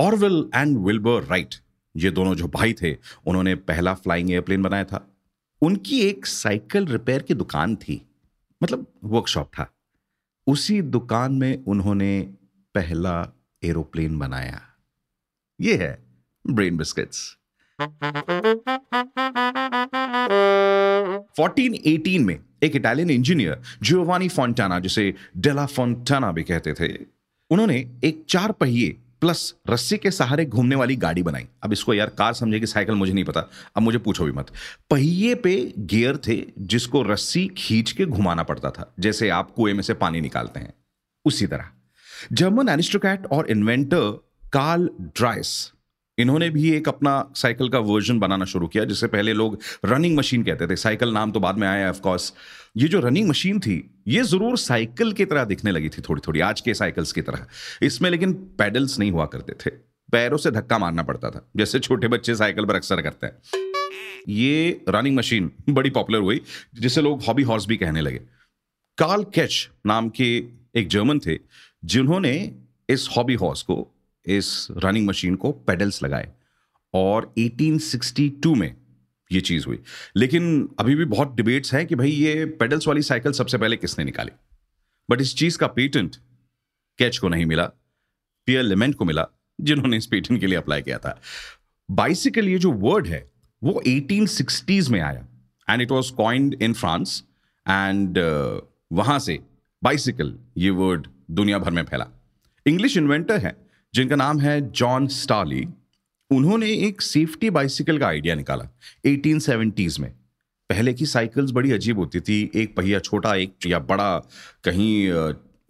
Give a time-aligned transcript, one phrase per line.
[0.00, 1.54] Orville and Wilbur right
[1.96, 5.06] ये दोनों जो भाई थे, उन्होंने पहला फ्लाइंग एयरप्लेन बनाया था।
[5.62, 8.00] उनकी एक साइकिल रिपेयर की दुकान थी
[8.62, 9.66] मतलब वर्कशॉप था।
[10.46, 12.20] उसी दुकान में उन्होंने
[12.74, 13.32] पहला
[13.64, 14.60] एरोप्लेन बनाया।
[15.60, 15.98] ये है
[16.46, 17.36] ब्रेन बिस्किट्स
[21.36, 26.88] 1418 में एक इटालियन इंजीनियर जियोवानी फोंटाना जिसे डेला फोंटाना भी कहते थे,
[27.50, 32.08] उन्होंने एक चार पहिए प्लस रस्सी के सहारे घूमने वाली गाड़ी बनाई। अब इसको यार
[32.08, 33.40] कार समझे कि साइकिल मुझे नहीं पता।
[33.76, 34.46] अब मुझे पूछो भी मत।
[34.90, 39.82] पहिए पे गियर थे जिसको रस्सी खींच के घुमाना पड़ता था, जैसे आप कुएँ में
[39.82, 40.74] से पानी निकालते हैं।
[41.24, 41.68] उसी तरह।
[42.32, 45.72] जर्मन एनिस्ट्रोकैट और इन्वेंटर कार्ल ड्राइस
[46.18, 50.42] इन्होंने भी एक अपना साइकिल का वर्जन बनाना शुरू किया, जिससे पहले लोग रनिंग मशीन
[50.42, 52.32] कहते थे। साइकिल नाम तो बाद में आया ऑफकोर्स
[52.76, 56.40] ये जो रनिंग मशीन थी ये ज़रूर साइकिल की तरह दिखने लगी थी थोड़ी थोड़ी
[56.40, 57.46] आज के साइकिल्स की तरह।
[57.82, 59.70] इसमें लेकिन पैडल्स नहीं हुआ करते थे।
[60.12, 63.60] पैरों से धक्का मारना पड़ता था, जैसे छोटे बच्चे साइकिल पर अक्सर करते हैं।
[64.28, 66.40] ये रनिंग मशीन बड़ी पॉपुलर हुई,
[66.74, 68.20] जिसे लोग हॉबी हॉर्स भी कहने लगे।
[68.98, 70.34] कार्ल कैच नाम के
[70.74, 71.38] एक जर्मन थे,
[71.84, 72.34] जिन्होंने
[72.88, 73.86] इस हॉबी हॉर्स को,
[74.26, 76.28] इस रनिंग मशीन को पेडल्स लगाए
[76.94, 78.74] और 1862 में
[79.32, 79.82] ये चीज़ हुई।
[80.16, 84.04] लेकिन अभी भी बहुत डिबेट्स हैं कि भाई ये पेडल्स वाली साइकिल सबसे पहले किसने
[84.04, 84.30] निकाली?
[85.10, 86.16] बट इस चीज़ का पेटेंट
[86.98, 87.66] कैच को नहीं मिला
[88.46, 89.26] पियर लिमेंट को मिला,
[89.60, 91.20] जिन्होंने इस पेटेंट के लिए अप्लाई किया था।
[91.90, 93.30] बाइसिकल ये जो वर्ड है,
[93.62, 95.26] वो 1860s में आया।
[95.70, 97.24] And it was coined in France
[97.68, 98.18] and
[98.92, 99.38] वहाँ से
[99.84, 102.08] बाइसिकल ये वर्ड दुनिया भर में फैला।
[102.66, 105.66] इंग्लिश इन्वेंटर है, जिनका नाम है जॉन स्टार्ली
[106.30, 108.68] उन्होंने एक सेफ्टी बाइसिकल का आइडिया निकाला
[109.06, 110.10] 1870s में।
[110.70, 114.18] पहले की साइकिल्स बड़ी अजीब होती थी, एक पहिया छोटा, एक या बड़ा,
[114.64, 115.10] कहीं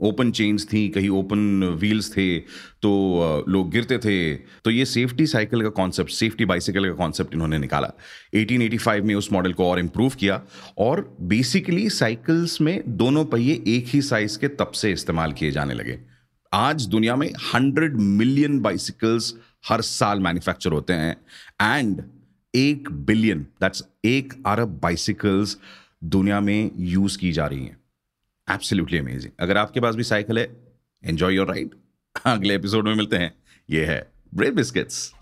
[0.00, 2.38] ओपन चेन्स थी, कहीं ओपन व्हील्स थे
[2.82, 7.58] तो लोग गिरते थे। तो ये सेफ्टी साइकिल का कॉन्सेप्ट सेफ्टी बाइसिकल का कॉन्सेप्ट इन्होंने
[7.58, 7.92] निकाला।
[8.34, 10.42] 1885 में उस मॉडल को और इम्प्रूव किया
[10.78, 15.74] और बेसिकली साइकिल्स में दोनों पहिए एक ही साइज़ के तब से इस्तेमाल किए जाने
[15.74, 15.98] लगे।
[16.52, 19.34] आज दुनिया में हंड्रेड मिलियन बाइसिकल्स
[19.64, 21.16] हर साल मैन्युफैक्चर होते हैं।
[21.62, 22.02] एंड
[22.54, 25.56] एक बिलियन दैट्स एक अरब बाइसिकल्स
[26.04, 27.76] दुनिया में यूज़ की जा रही हैं।
[28.48, 30.56] एब्सोल्युटली अमेजिंग अगर आपके पास भी साइकिल है
[31.04, 31.74] एंजॉय योर राइड
[32.26, 33.32] अगले एपिसोड में मिलते हैं।
[33.70, 35.12] ये है ब्रेड बिस्किट्स